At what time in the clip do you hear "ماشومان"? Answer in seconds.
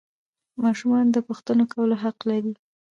0.63-1.05